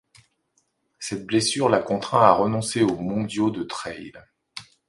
Cette 0.97 1.27
blessure 1.27 1.69
la 1.69 1.77
contraint 1.77 2.23
à 2.23 2.31
renoncer 2.31 2.81
au 2.81 2.95
mondiaux 2.97 3.51
de 3.51 3.61
trail. 3.61 4.13